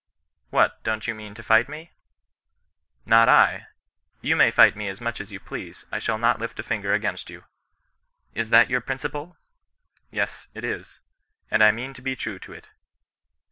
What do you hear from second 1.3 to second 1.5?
to